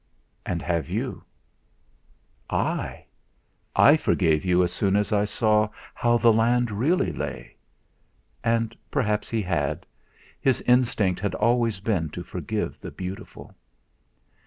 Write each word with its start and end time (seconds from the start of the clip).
"And 0.47 0.63
have 0.63 0.89
you?" 0.89 1.23
"I? 2.49 3.05
I 3.75 3.97
forgave 3.97 4.43
you 4.43 4.63
as 4.63 4.73
soon 4.73 4.95
as 4.95 5.13
I 5.13 5.25
saw 5.25 5.69
how 5.93 6.17
the 6.17 6.33
land 6.33 6.71
really 6.71 7.11
lay." 7.13 7.55
And 8.43 8.75
perhaps 8.89 9.29
he 9.29 9.43
had; 9.43 9.85
his 10.39 10.59
instinct 10.61 11.19
had 11.19 11.35
always 11.35 11.81
been 11.81 12.09
to 12.17 12.23
forgive 12.23 12.79
the 12.81 12.89
beautiful. 12.89 13.53